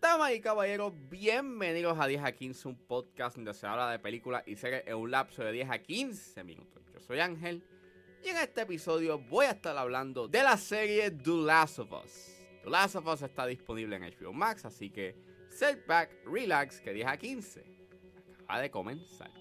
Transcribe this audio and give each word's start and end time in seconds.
Damas 0.00 0.32
y 0.32 0.40
caballeros, 0.40 0.92
bienvenidos 1.10 1.98
a 1.98 2.06
10 2.06 2.22
a 2.22 2.30
15, 2.30 2.68
un 2.68 2.76
podcast 2.76 3.34
donde 3.34 3.52
se 3.52 3.66
habla 3.66 3.90
de 3.90 3.98
películas 3.98 4.44
y 4.46 4.54
series 4.54 4.84
en 4.86 4.94
un 4.94 5.10
lapso 5.10 5.42
de 5.42 5.50
10 5.50 5.70
a 5.70 5.78
15 5.80 6.44
minutos. 6.44 6.84
Yo 6.94 7.00
soy 7.00 7.18
Ángel 7.18 7.64
y 8.24 8.28
en 8.28 8.36
este 8.36 8.60
episodio 8.60 9.18
voy 9.18 9.46
a 9.46 9.50
estar 9.50 9.76
hablando 9.76 10.28
de 10.28 10.44
la 10.44 10.56
serie 10.56 11.10
The 11.10 11.30
Last 11.32 11.80
of 11.80 11.90
Us. 12.04 12.46
The 12.62 12.70
Last 12.70 12.94
of 12.94 13.08
Us 13.08 13.22
está 13.22 13.44
disponible 13.44 13.96
en 13.96 14.04
HBO 14.04 14.32
Max, 14.32 14.64
así 14.64 14.88
que 14.90 15.16
set 15.48 15.84
back, 15.84 16.12
relax, 16.24 16.80
que 16.80 16.92
10 16.92 17.08
a 17.08 17.16
15 17.16 17.64
acaba 18.44 18.60
de 18.60 18.70
comenzar. 18.70 19.32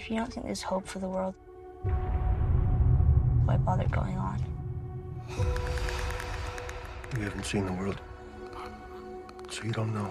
If 0.00 0.08
you 0.08 0.16
don't 0.16 0.32
think 0.32 0.46
there's 0.46 0.62
hope 0.62 0.86
for 0.86 0.98
the 0.98 1.06
world, 1.06 1.34
why 3.44 3.58
bother 3.58 3.86
going 3.88 4.16
on? 4.16 4.42
You 7.18 7.24
haven't 7.24 7.44
seen 7.44 7.66
the 7.66 7.74
world, 7.74 8.00
so 9.50 9.62
you 9.62 9.72
don't 9.72 9.92
know. 9.92 10.08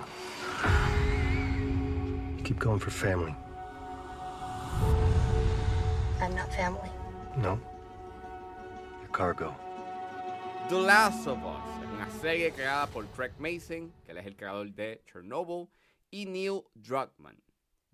You 2.38 2.44
keep 2.44 2.60
going 2.60 2.78
for 2.78 2.92
family. 2.92 3.36
I'm 6.22 6.36
not 6.36 6.54
family. 6.54 6.92
No? 7.38 7.60
Your 9.02 9.10
cargo. 9.12 9.56
The 10.70 10.78
Last 10.78 11.26
of 11.26 11.44
Us 11.44 11.64
es 11.82 11.90
una 11.96 12.08
serie 12.22 12.52
creada 12.52 12.86
por 12.94 13.06
Craig 13.16 13.32
Mason, 13.40 13.92
que 14.06 14.14
él 14.14 14.20
es 14.20 14.28
el 14.28 14.36
creador 14.36 14.68
de 14.68 15.02
Chernobyl, 15.12 15.68
y 16.12 16.26
Neil 16.28 16.62
Druckmann, 16.80 17.42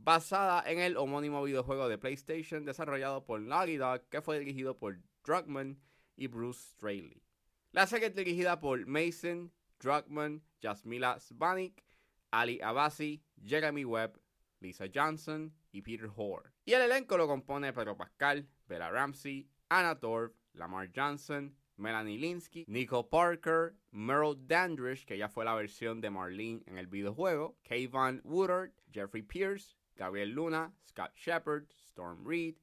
basada 0.06 0.64
en 0.68 0.80
el 0.80 0.98
homónimo 0.98 1.42
videojuego 1.44 1.90
de 1.90 1.98
PlayStation 1.98 2.64
desarrollado 2.64 3.26
por 3.26 3.42
Naughty 3.42 3.78
Dog, 3.78 4.08
que 4.10 4.22
fue 4.22 4.38
dirigido 4.38 4.78
por 4.78 5.00
Druckmann 5.26 5.82
y 6.16 6.28
Bruce 6.28 6.62
Straley. 6.62 7.24
La 7.72 7.88
serie 7.88 8.10
es 8.10 8.16
dirigida 8.16 8.60
por 8.60 8.86
Mason, 8.86 9.52
Druckmann, 9.80 10.44
Jasmila 10.62 11.20
Svanik, 11.20 11.84
Ali 12.30 12.62
Abasi, 12.62 13.24
Jeremy 13.44 13.84
Webb, 13.84 14.22
Lisa 14.60 14.86
Johnson 14.94 15.52
y 15.72 15.82
Peter 15.82 16.08
Hoare. 16.16 16.52
Y 16.66 16.74
el 16.74 16.84
elenco 16.84 17.18
lo 17.18 17.28
compone 17.28 17.74
Pedro 17.74 17.98
Pascal, 17.98 18.48
Bella 18.68 18.92
Ramsey, 18.92 19.50
Anna 19.70 20.00
Torv, 20.00 20.34
Lamar 20.54 20.88
Johnson, 20.96 21.56
Melanie 21.78 22.20
Linsky, 22.20 22.64
Nico 22.68 23.10
Parker, 23.10 23.76
Meryl 23.92 24.36
Dandridge, 24.48 25.04
que 25.06 25.18
ya 25.18 25.30
fue 25.30 25.46
la 25.46 25.56
versión 25.56 26.00
de 26.00 26.12
Marlene 26.12 26.62
en 26.68 26.78
el 26.78 26.86
videojuego, 26.86 27.58
Kayvon 27.64 28.22
Woodard, 28.24 28.72
Jeffrey 28.94 29.24
Pierce, 29.24 29.76
Gabriel 29.96 30.30
Luna, 30.32 30.74
Scott 30.88 31.12
Shepard, 31.16 31.66
Storm 31.72 32.26
Reed, 32.26 32.56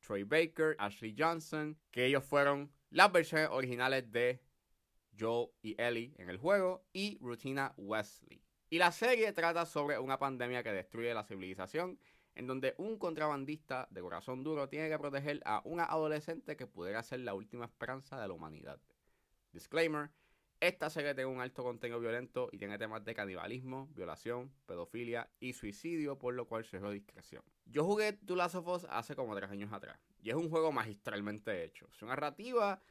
Troy 0.00 0.24
Baker, 0.24 0.76
Ashley 0.78 1.14
Johnson, 1.16 1.76
que 1.90 2.06
ellos 2.06 2.24
fueron 2.24 2.70
las 2.90 3.12
versiones 3.12 3.48
originales 3.50 4.10
de 4.12 4.40
Joel 5.18 5.48
y 5.62 5.80
Ellie 5.80 6.14
en 6.18 6.30
el 6.30 6.38
juego, 6.38 6.84
y 6.92 7.18
Rutina 7.20 7.74
Wesley. 7.76 8.42
Y 8.68 8.78
la 8.78 8.92
serie 8.92 9.32
trata 9.32 9.66
sobre 9.66 9.98
una 9.98 10.18
pandemia 10.18 10.62
que 10.62 10.72
destruye 10.72 11.14
la 11.14 11.24
civilización, 11.24 11.98
en 12.34 12.46
donde 12.46 12.74
un 12.78 12.98
contrabandista 12.98 13.88
de 13.90 14.02
corazón 14.02 14.44
duro 14.44 14.68
tiene 14.68 14.88
que 14.88 14.98
proteger 14.98 15.40
a 15.44 15.62
una 15.64 15.84
adolescente 15.84 16.56
que 16.56 16.66
pudiera 16.66 17.02
ser 17.02 17.20
la 17.20 17.34
última 17.34 17.64
esperanza 17.64 18.20
de 18.20 18.28
la 18.28 18.34
humanidad. 18.34 18.78
Disclaimer, 19.52 20.10
esta 20.60 20.90
serie 20.90 21.14
tiene 21.14 21.30
un 21.30 21.40
alto 21.40 21.62
contenido 21.62 22.00
violento 22.00 22.48
y 22.52 22.58
tiene 22.58 22.78
temas 22.78 23.04
de 23.04 23.14
canibalismo, 23.14 23.88
violación, 23.94 24.52
pedofilia 24.66 25.30
y 25.38 25.52
suicidio, 25.52 26.18
por 26.18 26.34
lo 26.34 26.46
cual 26.46 26.64
se 26.64 26.80
discreción. 26.80 27.42
Yo 27.66 27.84
jugué 27.84 28.14
The 28.14 28.36
Last 28.36 28.54
of 28.54 28.68
Us 28.68 28.86
hace 28.88 29.14
como 29.14 29.34
3 29.36 29.50
años 29.50 29.72
atrás, 29.72 29.98
y 30.22 30.30
es 30.30 30.36
un 30.36 30.48
juego 30.48 30.72
magistralmente 30.72 31.64
hecho. 31.64 31.88
Su 31.90 32.06
narrativa 32.06 32.82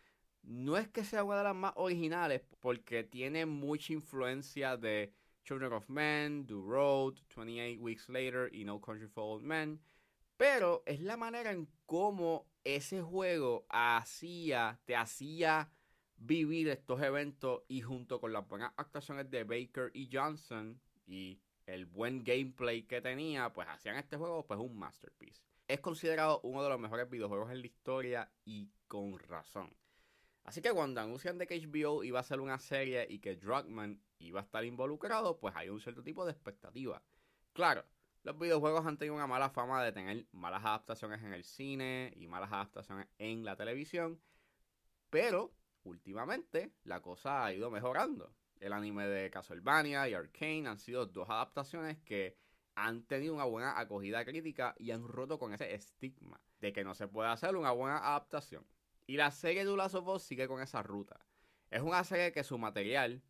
no 0.43 0.77
es 0.77 0.87
que 0.87 1.03
sea 1.03 1.23
una 1.23 1.39
de 1.39 1.43
las 1.43 1.55
más 1.55 1.73
originales, 1.75 2.41
porque 2.59 3.03
tiene 3.03 3.45
mucha 3.45 3.93
influencia 3.93 4.77
de 4.77 5.11
Children 5.43 5.73
of 5.73 5.89
Men, 5.89 6.45
The 6.45 6.53
Road, 6.53 7.15
28 7.35 7.81
Weeks 7.81 8.09
Later 8.09 8.53
y 8.53 8.63
No 8.63 8.79
Country 8.79 9.07
for 9.07 9.37
Old 9.37 9.43
Men. 9.43 9.81
Pero 10.37 10.83
es 10.85 10.99
la 11.01 11.17
manera 11.17 11.51
en 11.51 11.67
cómo 11.85 12.47
ese 12.63 13.01
juego 13.01 13.65
hacía, 13.69 14.79
te 14.85 14.95
hacía 14.95 15.71
vivir 16.17 16.69
estos 16.69 17.01
eventos 17.01 17.63
y 17.67 17.81
junto 17.81 18.19
con 18.19 18.33
las 18.33 18.47
buenas 18.47 18.73
actuaciones 18.77 19.29
de 19.29 19.43
Baker 19.43 19.91
y 19.93 20.09
Johnson 20.11 20.79
y 21.05 21.39
el 21.65 21.85
buen 21.85 22.23
gameplay 22.23 22.83
que 22.83 23.01
tenía, 23.01 23.51
pues 23.53 23.67
hacían 23.67 23.97
este 23.97 24.17
juego 24.17 24.45
pues 24.45 24.59
un 24.59 24.77
masterpiece. 24.77 25.41
Es 25.67 25.79
considerado 25.79 26.41
uno 26.43 26.63
de 26.63 26.69
los 26.69 26.79
mejores 26.79 27.09
videojuegos 27.09 27.51
en 27.51 27.61
la 27.61 27.67
historia 27.67 28.31
y 28.45 28.69
con 28.87 29.17
razón. 29.19 29.75
Así 30.43 30.61
que 30.61 30.71
cuando 30.71 31.01
anuncian 31.01 31.39
de 31.39 31.47
que 31.47 31.59
HBO 31.59 32.03
iba 32.03 32.19
a 32.19 32.21
hacer 32.21 32.39
una 32.39 32.59
serie 32.59 33.07
y 33.09 33.19
que 33.19 33.35
Druckmann 33.35 33.99
iba 34.19 34.39
a 34.39 34.43
estar 34.43 34.63
involucrado, 34.63 35.39
pues 35.39 35.55
hay 35.55 35.69
un 35.69 35.81
cierto 35.81 36.03
tipo 36.03 36.23
de 36.23 36.31
expectativa. 36.31 37.01
Claro, 37.53 37.83
los 38.21 38.37
videojuegos 38.37 38.85
han 38.85 38.97
tenido 38.97 39.15
una 39.15 39.25
mala 39.25 39.49
fama 39.49 39.83
de 39.83 39.91
tener 39.91 40.27
malas 40.31 40.63
adaptaciones 40.63 41.23
en 41.23 41.33
el 41.33 41.43
cine 41.43 42.13
y 42.15 42.27
malas 42.27 42.51
adaptaciones 42.51 43.07
en 43.17 43.43
la 43.43 43.55
televisión, 43.55 44.21
pero 45.09 45.51
últimamente 45.85 46.73
la 46.83 47.01
cosa 47.01 47.45
ha 47.45 47.53
ido 47.53 47.71
mejorando. 47.71 48.33
El 48.59 48.73
anime 48.73 49.07
de 49.07 49.29
Castlevania 49.29 50.07
y 50.07 50.13
Arcane 50.13 50.67
han 50.67 50.79
sido 50.79 51.05
dos 51.05 51.29
adaptaciones 51.29 51.97
que 51.99 52.37
han 52.75 53.03
tenido 53.03 53.33
una 53.33 53.45
buena 53.45 53.79
acogida 53.79 54.25
crítica 54.25 54.75
y 54.77 54.91
han 54.91 55.07
roto 55.07 55.39
con 55.39 55.53
ese 55.53 55.73
estigma 55.73 56.41
de 56.59 56.73
que 56.73 56.83
no 56.83 56.95
se 56.95 57.07
puede 57.07 57.29
hacer 57.29 57.55
una 57.55 57.71
buena 57.71 57.97
adaptación. 57.97 58.65
Y 59.07 59.17
la 59.17 59.31
serie 59.31 59.65
de 59.65 59.75
Last 59.75 59.95
of 59.95 60.07
Us 60.07 60.23
sigue 60.23 60.47
con 60.47 60.61
esa 60.61 60.81
ruta. 60.83 61.25
Es 61.69 61.81
una 61.81 62.03
serie 62.03 62.31
que 62.31 62.43
su 62.43 62.57
material 62.57 63.21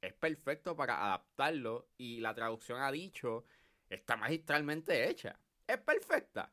es 0.00 0.12
perfecto 0.12 0.76
para 0.76 1.04
adaptarlo 1.06 1.88
y 1.96 2.20
la 2.20 2.34
traducción 2.34 2.80
ha 2.80 2.92
dicho 2.92 3.44
está 3.88 4.16
magistralmente 4.16 5.08
hecha. 5.08 5.38
Es 5.66 5.78
perfecta. 5.78 6.52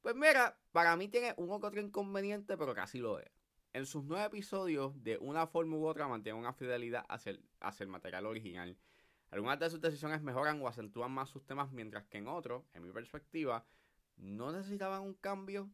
Pues 0.00 0.14
mira, 0.14 0.58
para 0.72 0.96
mí 0.96 1.08
tiene 1.08 1.34
un 1.36 1.50
otro 1.50 1.80
inconveniente, 1.80 2.56
pero 2.56 2.74
casi 2.74 2.98
lo 2.98 3.18
es. 3.18 3.30
En 3.74 3.84
sus 3.84 4.04
nueve 4.04 4.24
episodios, 4.24 5.02
de 5.02 5.18
una 5.18 5.46
forma 5.46 5.76
u 5.76 5.84
otra, 5.86 6.08
mantiene 6.08 6.38
una 6.38 6.54
fidelidad 6.54 7.04
hacia 7.08 7.32
el, 7.32 7.44
hacia 7.60 7.84
el 7.84 7.90
material 7.90 8.24
original. 8.24 8.78
Algunas 9.30 9.58
de 9.58 9.68
sus 9.68 9.80
decisiones 9.82 10.22
mejoran 10.22 10.62
o 10.62 10.68
acentúan 10.68 11.10
más 11.12 11.28
sus 11.28 11.44
temas, 11.44 11.70
mientras 11.72 12.06
que 12.06 12.18
en 12.18 12.28
otros, 12.28 12.64
en 12.72 12.84
mi 12.84 12.92
perspectiva, 12.92 13.66
no 14.16 14.52
necesitaban 14.52 15.02
un 15.02 15.14
cambio 15.14 15.70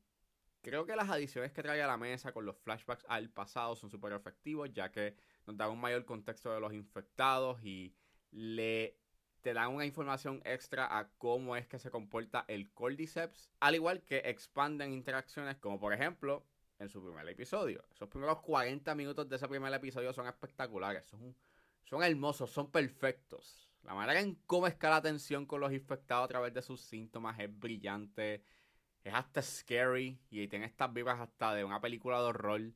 Creo 0.62 0.84
que 0.84 0.94
las 0.94 1.08
adiciones 1.08 1.52
que 1.52 1.62
trae 1.62 1.80
a 1.80 1.86
la 1.86 1.96
mesa 1.96 2.32
con 2.32 2.44
los 2.44 2.58
flashbacks 2.58 3.06
al 3.08 3.30
pasado 3.30 3.76
son 3.76 3.90
súper 3.90 4.12
efectivos, 4.12 4.70
ya 4.72 4.92
que 4.92 5.16
nos 5.46 5.56
dan 5.56 5.70
un 5.70 5.80
mayor 5.80 6.04
contexto 6.04 6.52
de 6.52 6.60
los 6.60 6.74
infectados 6.74 7.64
y 7.64 7.94
le 8.30 8.98
te 9.40 9.54
dan 9.54 9.74
una 9.74 9.86
información 9.86 10.42
extra 10.44 10.98
a 10.98 11.08
cómo 11.16 11.56
es 11.56 11.66
que 11.66 11.78
se 11.78 11.90
comporta 11.90 12.44
el 12.46 12.70
Cordyceps, 12.72 13.50
al 13.60 13.74
igual 13.74 14.02
que 14.02 14.18
expanden 14.26 14.92
interacciones 14.92 15.56
como 15.56 15.80
por 15.80 15.94
ejemplo 15.94 16.44
en 16.80 16.88
su 16.88 17.00
primer 17.00 17.28
episodio. 17.28 17.84
Esos 17.92 18.08
primeros 18.08 18.40
40 18.40 18.92
minutos 18.96 19.28
de 19.28 19.36
ese 19.36 19.46
primer 19.46 19.72
episodio 19.72 20.12
son 20.12 20.26
espectaculares, 20.26 21.06
son, 21.06 21.36
son 21.84 22.02
hermosos, 22.02 22.50
son 22.50 22.72
perfectos. 22.72 23.70
La 23.84 23.94
manera 23.94 24.20
en 24.20 24.34
cómo 24.46 24.66
escala 24.66 24.96
la 24.96 25.02
tensión 25.02 25.46
con 25.46 25.60
los 25.60 25.72
infectados 25.72 26.24
a 26.24 26.28
través 26.28 26.52
de 26.52 26.62
sus 26.62 26.80
síntomas 26.80 27.38
es 27.38 27.56
brillante 27.56 28.44
es 29.04 29.14
hasta 29.14 29.42
scary 29.42 30.18
y 30.30 30.46
tiene 30.48 30.66
estas 30.66 30.92
vibras 30.92 31.20
hasta 31.20 31.54
de 31.54 31.64
una 31.64 31.80
película 31.80 32.18
de 32.18 32.24
horror. 32.24 32.72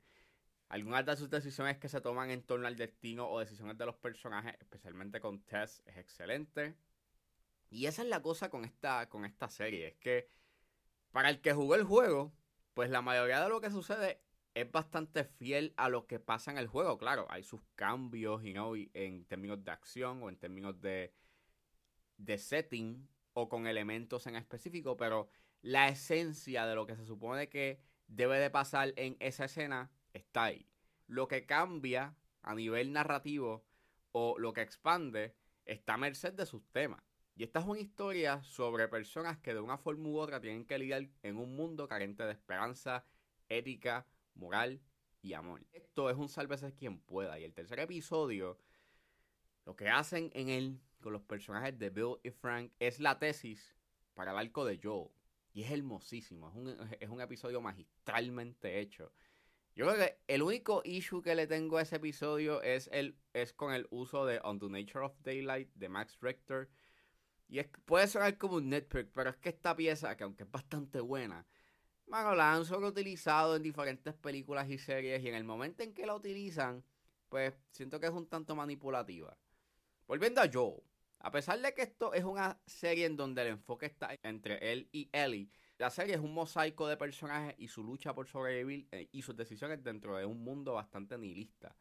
Algunas 0.69 1.05
de 1.05 1.17
sus 1.17 1.31
decisiones 1.31 1.79
que 1.79 1.89
se 1.89 2.01
toman 2.01 2.31
en 2.31 2.43
torno 2.43 2.67
al 2.67 2.77
destino 2.77 3.29
o 3.29 3.39
decisiones 3.39 3.77
de 3.77 3.87
los 3.87 3.97
personajes, 3.97 4.55
especialmente 4.59 5.21
con 5.21 5.41
Tess, 5.43 5.83
es 5.85 5.97
excelente. 5.99 6.75
Y 7.71 7.87
esa 7.87 8.03
es 8.03 8.09
la 8.09 8.23
cosa 8.23 8.51
con 8.51 8.65
esta, 8.65 9.09
con 9.09 9.25
esta 9.25 9.49
serie, 9.49 9.89
es 9.89 9.97
que 9.97 10.29
para 11.11 11.29
el 11.29 11.41
que 11.41 11.53
jugó 11.53 11.75
el 11.75 11.85
juego, 11.85 12.33
pues 12.75 12.91
la 12.91 13.03
mayoría 13.03 13.43
de 13.43 13.49
lo 13.49 13.61
que 13.61 13.71
sucede 13.71 14.21
es 14.55 14.71
bastante 14.71 15.25
fiel 15.25 15.75
a 15.77 15.89
lo 15.89 16.07
que 16.07 16.21
pasa 16.21 16.51
en 16.51 16.59
el 16.59 16.69
juego. 16.69 16.99
Claro, 16.99 17.27
hay 17.31 17.43
sus 17.43 17.63
cambios 17.75 18.43
en 18.45 19.25
términos 19.25 19.65
de 19.65 19.71
acción 19.71 20.23
o 20.23 20.29
en 20.29 20.37
términos 20.37 20.81
de, 20.81 21.13
de 22.19 22.39
setting 22.39 23.09
o 23.33 23.49
con 23.49 23.67
elementos 23.67 24.27
en 24.27 24.37
específico, 24.37 24.97
pero 24.97 25.29
la 25.63 25.89
esencia 25.89 26.67
de 26.67 26.75
lo 26.75 26.87
que 26.87 26.97
se 26.97 27.05
supone 27.05 27.49
que 27.49 27.81
debe 28.07 28.39
de 28.39 28.51
pasar 28.51 28.93
en 28.97 29.17
esa 29.19 29.47
escena 29.47 29.91
está 30.13 30.45
ahí. 30.45 30.69
Lo 31.07 31.27
que 31.27 31.47
cambia 31.47 32.17
a 32.43 32.55
nivel 32.55 32.93
narrativo 32.93 33.65
o 34.13 34.39
lo 34.39 34.53
que 34.53 34.63
expande 34.63 35.35
está 35.65 35.95
a 35.95 35.99
merced 35.99 36.35
de 36.35 36.47
sus 36.47 36.65
temas. 36.71 37.03
Y 37.37 37.43
esta 37.43 37.61
es 37.61 37.67
una 37.67 37.81
historia 37.81 38.43
sobre 38.45 38.87
personas 38.87 39.39
que 39.39 39.55
de 39.55 39.61
una 39.61 39.77
forma 39.77 40.09
u 40.09 40.19
otra 40.19 40.41
tienen 40.41 40.65
que 40.65 40.79
lidiar 40.79 41.09
en 41.23 41.37
un 41.37 41.57
mundo 41.57 41.89
carente 41.89 42.23
de 42.23 42.33
esperanza, 42.33 43.05
ética, 43.49 44.07
moral 44.35 44.81
y 45.21 45.33
amor. 45.33 45.67
Esto 45.73 46.11
es 46.11 46.17
un 46.17 46.29
sálvese 46.29 46.75
quien 46.75 47.01
pueda. 47.01 47.39
Y 47.39 47.45
el 47.45 47.53
tercer 47.53 47.81
episodio, 47.81 48.59
lo 49.65 49.75
que 49.75 49.89
hacen 49.89 50.31
en 50.35 50.49
él 50.49 50.81
con 51.01 51.13
los 51.13 51.23
personajes 51.23 51.77
de 51.79 51.91
Bill 51.91 52.17
y 52.23 52.31
Frank 52.31 52.73
es 52.79 53.01
la 53.01 53.19
tesis 53.19 53.75
para 54.15 54.31
el 54.31 54.39
arco 54.39 54.65
de 54.65 54.79
Joe. 54.83 55.09
Y 55.53 55.63
es 55.63 55.71
hermosísimo. 55.73 56.49
Es 56.49 56.55
un, 56.55 56.97
es 57.01 57.09
un 57.09 57.21
episodio 57.21 57.61
magistralmente 57.61 58.81
hecho. 58.81 59.13
Yo 59.75 59.87
creo 59.87 59.99
que 59.99 60.19
el 60.29 60.43
único 60.43 60.83
issue 60.85 61.21
que 61.21 61.35
le 61.35 61.49
tengo 61.49 61.79
a 61.79 61.83
ese 61.83 61.97
episodio 61.97 62.63
es, 62.63 62.89
el, 62.93 63.17
es 63.33 63.53
con 63.53 63.75
el 63.75 63.89
uso 63.91 64.25
de 64.25 64.41
On 64.45 64.61
the 64.61 64.69
Nature 64.69 65.05
of 65.05 65.17
Daylight 65.23 65.69
de 65.75 65.89
Max 65.89 66.17
Richter. 66.21 66.69
Y 67.49 67.59
es, 67.59 67.69
puede 67.85 68.07
sonar 68.09 68.37
como 68.39 68.57
un 68.57 68.71
nitpick, 68.71 69.11
pero 69.13 69.31
es 69.31 69.37
que 69.37 69.51
esta 69.51 69.77
pieza, 69.77 70.17
que 70.17 70.25
aunque 70.25 70.45
es 70.45 70.51
bastante 70.51 71.01
buena, 71.01 71.47
bueno, 72.07 72.35
la 72.35 72.55
han 72.55 72.65
solo 72.65 72.89
utilizado 72.89 73.57
en 73.57 73.63
diferentes 73.63 74.15
películas 74.15 74.69
y 74.69 74.79
series. 74.79 75.23
Y 75.23 75.29
en 75.29 75.35
el 75.35 75.45
momento 75.45 75.83
en 75.83 75.95
que 75.95 76.07
la 76.07 76.15
utilizan, 76.15 76.85
pues 77.29 77.55
siento 77.71 78.01
que 78.01 78.07
es 78.07 78.13
un 78.13 78.29
tanto 78.29 78.55
manipulativa. 78.55 79.37
Volviendo 80.07 80.41
a 80.41 80.51
Joe. 80.53 80.83
A 81.21 81.31
pesar 81.31 81.59
de 81.61 81.73
que 81.73 81.83
esto 81.83 82.13
es 82.13 82.25
una 82.25 82.61
serie 82.67 83.07
en 83.07 83.17
donde 83.17 83.43
el 83.43 83.49
enfoque 83.49 83.87
está 83.87 84.11
entre 84.23 84.73
él 84.73 84.91
y 84.93 85.09
Ellie, 85.11 85.49
la 85.79 85.89
serie 85.89 86.15
es 86.15 86.21
un 86.21 86.35
mosaico 86.35 86.87
de 86.87 86.99
personajes 86.99 87.55
y 87.59 87.69
su 87.69 87.83
lucha 87.83 88.15
por 88.15 88.29
sobrevivir 88.29 88.87
eh, 88.93 89.09
y 89.11 89.23
sus 89.23 89.35
decisiones 89.35 89.83
dentro 89.83 90.17
de 90.17 90.27
un 90.27 90.45
mundo 90.45 90.75
bastante 90.75 91.17
nihilista. 91.17 91.75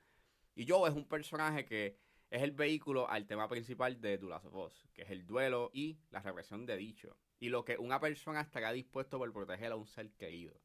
Y 0.56 0.66
Joe 0.68 0.90
es 0.90 0.96
un 0.96 1.08
personaje 1.08 1.66
que 1.66 2.00
es 2.34 2.42
el 2.42 2.52
vehículo 2.52 3.10
al 3.10 3.28
tema 3.28 3.48
principal 3.48 4.02
de 4.02 4.16
of 4.16 4.56
Us, 4.56 4.90
que 4.94 5.04
es 5.04 5.12
el 5.12 5.26
duelo 5.26 5.70
y 5.74 6.00
la 6.10 6.22
represión 6.22 6.66
de 6.66 6.76
dicho. 6.76 7.16
Y 7.40 7.50
lo 7.50 7.64
que 7.64 7.78
una 7.78 8.00
persona 8.00 8.42
estará 8.42 8.72
dispuesto 8.72 9.18
por 9.20 9.32
proteger 9.32 9.72
a 9.72 9.76
un 9.76 9.86
ser 9.86 10.12
querido. 10.14 10.60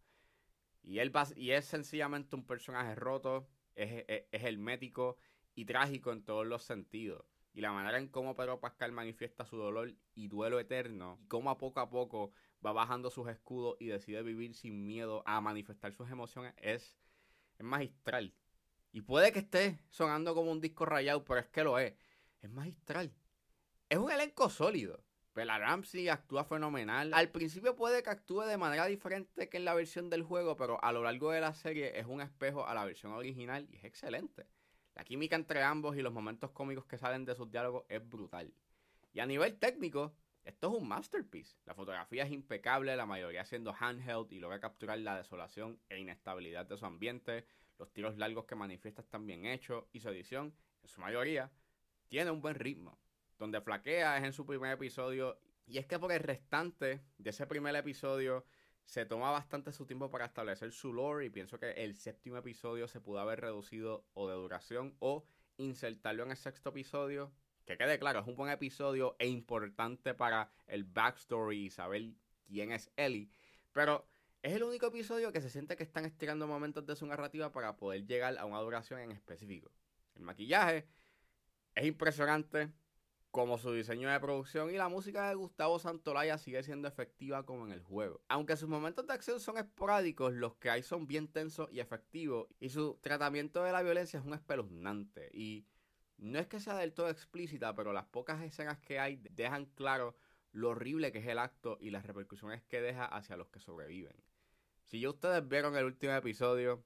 Y, 0.83 1.01
él 1.01 1.13
y 1.37 1.51
es 1.51 1.67
sencillamente 1.67 2.37
un 2.37 2.47
personaje 2.47 2.95
roto, 2.95 3.49
es, 3.75 4.05
es, 4.09 4.25
es 4.33 4.45
hermético 4.45 5.19
y 5.55 5.67
trágico 5.67 6.13
en 6.13 6.25
todos 6.25 6.47
los 6.47 6.63
sentidos 6.63 7.25
y 7.53 7.61
la 7.61 7.73
manera 7.73 7.99
en 7.99 8.07
cómo 8.07 8.37
Pedro 8.37 8.61
Pascal 8.61 8.93
manifiesta 8.93 9.45
su 9.45 9.57
dolor 9.57 9.93
y 10.15 10.29
duelo 10.29 10.61
eterno, 10.61 11.19
y 11.21 11.27
cómo 11.27 11.51
a 11.51 11.59
poco 11.59 11.81
a 11.81 11.91
poco 11.91 12.31
va 12.65 12.73
bajando 12.73 13.11
sus 13.11 13.29
escudos 13.29 13.77
y 13.81 13.87
decide 13.87 14.23
vivir 14.23 14.55
sin 14.55 14.87
miedo 14.87 15.25
a 15.27 15.41
manifestar 15.41 15.93
sus 15.93 16.09
emociones, 16.09 16.55
es, 16.59 16.97
es 17.59 17.65
magistral. 17.65 18.33
Y 18.93 19.03
puede 19.03 19.33
que 19.33 19.41
esté 19.41 19.79
sonando 19.91 20.35
como 20.35 20.51
un 20.51 20.61
disco 20.61 20.85
rayado, 20.87 21.25
pero 21.25 21.41
es 21.41 21.47
que 21.49 21.65
lo 21.65 21.79
es. 21.79 21.95
Es 22.41 22.51
magistral. 22.51 23.13
Es 23.89 23.99
un 23.99 24.11
elenco 24.11 24.49
sólido. 24.51 25.03
Bella 25.35 25.59
Ramsey 25.59 26.09
actúa 26.09 26.45
fenomenal. 26.45 27.15
Al 27.15 27.31
principio 27.31 27.77
puede 27.77 28.03
que 28.03 28.11
actúe 28.11 28.41
de 28.43 28.57
manera 28.57 28.87
diferente 28.87 29.49
que 29.49 29.59
en 29.59 29.65
la 29.65 29.75
versión 29.75 30.11
del 30.11 30.25
juego, 30.25 30.57
pero 30.57 30.83
a 30.83 30.91
lo 30.91 31.05
largo 31.05 31.31
de 31.31 31.41
la 31.41 31.55
serie 31.55 31.99
es 31.99 32.07
un 32.07 32.21
espejo 32.21 32.67
a 32.67 32.75
la 32.75 32.85
versión 32.85 33.13
original 33.13 33.69
y 33.71 33.77
es 33.77 33.85
excelente. 33.85 34.47
La 34.97 35.05
química 35.05 35.37
entre 35.37 35.63
ambos 35.63 35.97
y 35.97 36.03
los 36.03 36.13
momentos 36.13 36.51
cómicos 36.51 36.87
que 36.87 36.99
salen 36.99 37.25
de 37.25 37.37
sus 37.37 37.51
diálogos 37.53 37.85
es 37.89 38.07
brutal. 38.09 38.53
Y 39.13 39.21
a 39.21 39.27
nivel 39.27 39.57
técnico, 39.59 40.13
esto 40.43 40.75
es 40.75 40.83
un 40.83 40.89
masterpiece. 40.89 41.57
La 41.67 41.75
fotografía 41.75 42.25
es 42.25 42.33
impecable, 42.33 42.97
la 42.97 43.07
mayoría 43.07 43.45
siendo 43.45 43.73
handheld 43.79 44.33
y 44.33 44.41
logra 44.41 44.59
capturar 44.59 44.99
la 44.99 45.17
desolación 45.17 45.79
e 45.89 46.01
inestabilidad 46.01 46.67
de 46.67 46.77
su 46.77 46.85
ambiente. 46.85 47.47
Los 47.79 47.93
tiros 47.93 48.17
largos 48.17 48.45
que 48.45 48.55
manifiesta 48.55 49.03
están 49.03 49.27
bien 49.27 49.47
hechos 49.47 49.85
y 49.93 50.01
su 50.01 50.09
edición, 50.09 50.55
en 50.83 50.89
su 50.89 51.01
mayoría, 51.01 51.51
tiene 52.09 52.31
un 52.31 52.43
buen 52.43 52.57
ritmo. 52.57 52.99
Donde 53.39 53.61
flaquea 53.61 54.19
es 54.19 54.25
en 54.25 54.33
su 54.33 54.45
primer 54.45 54.73
episodio 54.73 55.39
y 55.67 55.79
es 55.79 55.87
que 55.87 55.99
por 55.99 56.11
el 56.11 56.21
restante 56.21 57.05
de 57.19 57.31
ese 57.31 57.47
primer 57.47 57.77
episodio 57.77 58.45
se 58.85 59.05
toma 59.05 59.31
bastante 59.31 59.71
su 59.71 59.87
tiempo 59.87 60.11
para 60.11 60.25
establecer 60.25 60.73
su 60.73 60.95
lore 60.95 61.27
y 61.27 61.31
pienso 61.31 61.61
que 61.61 61.73
el 61.73 61.95
séptimo 61.95 62.39
episodio 62.39 62.89
se 62.89 63.01
pudo 63.01 63.21
haber 63.21 63.41
reducido 63.41 64.07
o 64.15 64.29
de 64.29 64.35
duración 64.35 64.97
o 64.99 65.25
insertarlo 65.59 66.25
en 66.25 66.31
el 66.31 66.37
sexto 66.37 66.71
episodio. 66.71 67.31
Que 67.67 67.77
quede 67.77 67.99
claro, 67.99 68.21
es 68.21 68.27
un 68.27 68.35
buen 68.35 68.51
episodio 68.51 69.15
e 69.19 69.29
importante 69.29 70.15
para 70.15 70.51
el 70.67 70.85
backstory 70.85 71.67
y 71.67 71.71
saber 71.71 72.15
quién 72.47 72.73
es 72.73 72.91
Ellie. 72.97 73.29
Pero 73.73 74.09
es 74.43 74.53
el 74.53 74.63
único 74.63 74.87
episodio 74.87 75.33
que 75.33 75.41
se 75.41 75.51
siente 75.51 75.77
que 75.77 75.83
están 75.83 76.05
estirando 76.05 76.47
momentos 76.47 76.87
de 76.87 76.97
su 76.97 77.07
narrativa 77.07 77.53
para 77.53 77.77
poder 77.77 78.07
llegar 78.07 78.39
a 78.39 78.45
una 78.45 78.61
duración 78.61 79.01
en 79.01 79.13
específico. 79.13 79.71
El 80.15 80.23
maquillaje 80.23 80.87
es 81.75 81.87
impresionante, 81.87 82.73
como 83.31 83.59
su 83.59 83.73
diseño 83.73 84.11
de 84.11 84.21
producción 84.21 84.71
y 84.71 84.77
la 84.77 84.89
música 84.89 85.29
de 85.29 85.35
Gustavo 85.35 85.79
Santolaya 85.79 86.39
sigue 86.39 86.63
siendo 86.63 86.89
efectiva 86.89 87.45
como 87.45 87.67
en 87.67 87.73
el 87.73 87.83
juego. 87.83 88.21
Aunque 88.29 88.57
sus 88.57 88.69
momentos 88.69 89.07
de 89.07 89.13
acción 89.13 89.39
son 89.39 89.59
esporádicos, 89.59 90.33
los 90.33 90.57
que 90.57 90.71
hay 90.71 90.83
son 90.83 91.07
bien 91.07 91.29
tensos 91.29 91.71
y 91.71 91.81
efectivos 91.81 92.49
y 92.59 92.71
su 92.71 92.99
tratamiento 93.03 93.63
de 93.63 93.73
la 93.73 93.83
violencia 93.83 94.19
es 94.19 94.25
un 94.27 94.35
espeluznante 94.35 95.31
y 95.33 95.67
no 96.17 96.39
es 96.39 96.47
que 96.47 96.59
sea 96.59 96.77
del 96.77 96.95
todo 96.95 97.11
explícita, 97.11 97.75
pero 97.75 97.93
las 97.93 98.07
pocas 98.07 98.43
escenas 98.43 98.79
que 98.79 98.99
hay 98.99 99.17
dejan 99.31 99.67
claro 99.67 100.17
lo 100.53 100.71
horrible 100.71 101.13
que 101.13 101.19
es 101.19 101.27
el 101.27 101.39
acto 101.39 101.79
y 101.81 101.91
las 101.91 102.07
repercusiones 102.07 102.63
que 102.65 102.81
deja 102.81 103.05
hacia 103.05 103.37
los 103.37 103.49
que 103.51 103.61
sobreviven. 103.61 104.17
Si 104.89 105.01
ya 105.01 105.11
ustedes 105.11 105.47
vieron 105.47 105.77
el 105.77 105.85
último 105.85 106.15
episodio, 106.15 106.83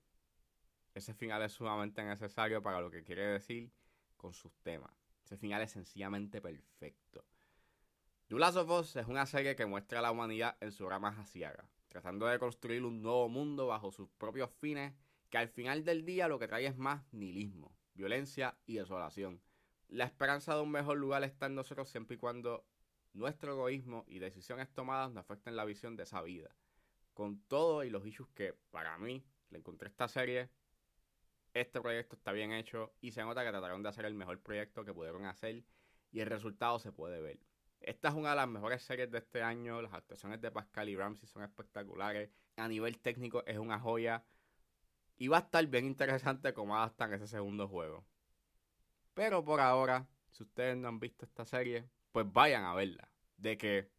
ese 0.92 1.14
final 1.14 1.40
es 1.42 1.52
sumamente 1.52 2.02
necesario 2.02 2.60
para 2.60 2.80
lo 2.80 2.90
que 2.90 3.04
quiere 3.04 3.22
decir 3.22 3.70
con 4.16 4.34
sus 4.34 4.52
temas. 4.64 4.90
Ese 5.24 5.36
final 5.36 5.62
es 5.62 5.70
sencillamente 5.70 6.40
perfecto. 6.40 7.24
The 8.26 8.34
Last 8.34 8.56
of 8.56 8.70
Us 8.70 8.96
es 8.96 9.06
una 9.06 9.24
serie 9.24 9.54
que 9.54 9.66
muestra 9.66 10.00
a 10.00 10.02
la 10.02 10.10
humanidad 10.10 10.56
en 10.60 10.72
su 10.72 10.88
rama 10.88 11.16
asiaga, 11.16 11.68
tratando 11.86 12.26
de 12.26 12.40
construir 12.40 12.82
un 12.82 13.02
nuevo 13.02 13.28
mundo 13.28 13.68
bajo 13.68 13.92
sus 13.92 14.08
propios 14.18 14.50
fines, 14.50 14.92
que 15.30 15.38
al 15.38 15.48
final 15.48 15.84
del 15.84 16.04
día 16.04 16.26
lo 16.26 16.40
que 16.40 16.48
trae 16.48 16.66
es 16.66 16.76
más 16.76 17.04
nihilismo, 17.12 17.72
violencia 17.94 18.58
y 18.66 18.78
desolación. 18.78 19.40
La 19.86 20.06
esperanza 20.06 20.56
de 20.56 20.62
un 20.62 20.72
mejor 20.72 20.98
lugar 20.98 21.22
está 21.22 21.46
en 21.46 21.54
nosotros 21.54 21.88
siempre 21.88 22.16
y 22.16 22.18
cuando 22.18 22.66
nuestro 23.12 23.52
egoísmo 23.52 24.04
y 24.08 24.18
decisiones 24.18 24.72
tomadas 24.72 25.12
no 25.12 25.20
afecten 25.20 25.54
la 25.54 25.64
visión 25.64 25.94
de 25.94 26.02
esa 26.02 26.20
vida. 26.20 26.52
Con 27.14 27.42
todo 27.42 27.84
y 27.84 27.90
los 27.90 28.06
issues 28.06 28.28
que 28.34 28.54
para 28.70 28.96
mí 28.98 29.24
le 29.50 29.58
encontré 29.58 29.88
esta 29.88 30.08
serie, 30.08 30.48
este 31.54 31.80
proyecto 31.80 32.16
está 32.16 32.32
bien 32.32 32.52
hecho 32.52 32.94
y 33.00 33.12
se 33.12 33.22
nota 33.22 33.44
que 33.44 33.50
trataron 33.50 33.82
de 33.82 33.88
hacer 33.88 34.04
el 34.06 34.14
mejor 34.14 34.40
proyecto 34.40 34.84
que 34.84 34.94
pudieron 34.94 35.26
hacer 35.26 35.64
y 36.10 36.20
el 36.20 36.26
resultado 36.28 36.78
se 36.78 36.92
puede 36.92 37.20
ver. 37.20 37.38
Esta 37.80 38.08
es 38.08 38.14
una 38.14 38.30
de 38.30 38.36
las 38.36 38.48
mejores 38.48 38.82
series 38.82 39.10
de 39.10 39.18
este 39.18 39.42
año, 39.42 39.82
las 39.82 39.92
actuaciones 39.92 40.40
de 40.40 40.50
Pascal 40.50 40.88
y 40.88 40.96
Ramsey 40.96 41.28
son 41.28 41.42
espectaculares, 41.42 42.30
a 42.56 42.68
nivel 42.68 42.98
técnico 43.00 43.44
es 43.46 43.58
una 43.58 43.78
joya 43.78 44.24
y 45.16 45.28
va 45.28 45.38
a 45.38 45.40
estar 45.40 45.66
bien 45.66 45.86
interesante 45.86 46.52
cómo 46.52 46.76
adaptan 46.76 47.12
ese 47.12 47.26
segundo 47.26 47.68
juego. 47.68 48.04
Pero 49.14 49.44
por 49.44 49.60
ahora, 49.60 50.06
si 50.30 50.44
ustedes 50.44 50.76
no 50.76 50.88
han 50.88 51.00
visto 51.00 51.24
esta 51.24 51.44
serie, 51.44 51.88
pues 52.12 52.30
vayan 52.32 52.64
a 52.64 52.74
verla. 52.74 53.08
De 53.36 53.58
que 53.58 53.90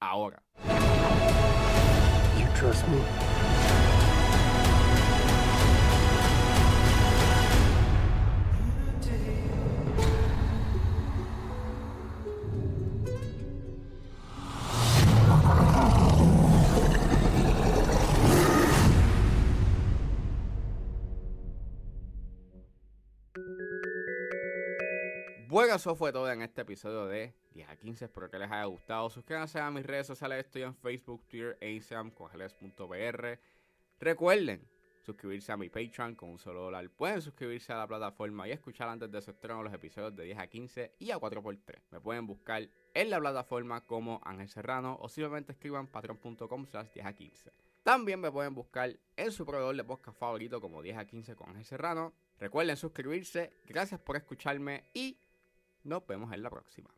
ahora. 0.00 0.42
Trust 2.56 2.88
me? 2.88 2.96
Bueno, 25.48 25.74
eso 25.74 25.94
fue 25.94 26.10
todo 26.10 26.30
en 26.30 26.40
este 26.40 26.62
episodio 26.62 27.06
de 27.06 27.34
10 27.56 27.68
a 27.68 27.76
15. 27.76 28.04
Espero 28.04 28.30
que 28.30 28.38
les 28.38 28.50
haya 28.50 28.64
gustado. 28.64 29.10
Suscríbanse 29.10 29.58
a 29.58 29.70
mis 29.70 29.84
redes 29.84 30.06
sociales. 30.06 30.44
Estoy 30.44 30.62
en 30.62 30.74
Facebook, 30.74 31.26
Twitter 31.26 31.58
Instagram 31.60 32.10
con 32.10 32.30
Recuerden 33.98 34.68
suscribirse 35.06 35.52
a 35.52 35.56
mi 35.56 35.68
Patreon 35.68 36.16
con 36.16 36.30
un 36.30 36.38
solo 36.38 36.62
dólar. 36.62 36.90
Pueden 36.90 37.22
suscribirse 37.22 37.72
a 37.72 37.78
la 37.78 37.86
plataforma 37.86 38.48
y 38.48 38.50
escuchar 38.50 38.88
antes 38.88 39.10
de 39.10 39.22
su 39.22 39.30
estreno 39.30 39.62
los 39.62 39.72
episodios 39.72 40.14
de 40.16 40.24
10 40.24 40.38
a 40.38 40.46
15 40.48 40.92
y 40.98 41.10
a 41.12 41.18
4x3. 41.18 41.80
Me 41.92 42.00
pueden 42.00 42.26
buscar 42.26 42.68
en 42.92 43.10
la 43.10 43.20
plataforma 43.20 43.80
como 43.82 44.20
Ángel 44.24 44.48
Serrano 44.48 44.98
o 45.00 45.08
simplemente 45.08 45.52
escriban 45.52 45.86
patreon.com 45.86 46.66
slash 46.66 46.88
10 46.92 47.06
a 47.06 47.12
15. 47.12 47.52
También 47.84 48.20
me 48.20 48.32
pueden 48.32 48.52
buscar 48.52 48.98
en 49.16 49.30
su 49.30 49.46
proveedor 49.46 49.76
de 49.76 49.84
podcast 49.84 50.18
favorito 50.18 50.60
como 50.60 50.82
10 50.82 50.98
a 50.98 51.04
15 51.06 51.36
con 51.36 51.50
Ángel 51.50 51.64
Serrano. 51.64 52.12
Recuerden 52.40 52.76
suscribirse. 52.76 53.52
Gracias 53.64 54.00
por 54.00 54.16
escucharme 54.16 54.90
y 54.92 55.16
nos 55.84 56.04
vemos 56.04 56.32
en 56.32 56.42
la 56.42 56.50
próxima. 56.50 56.90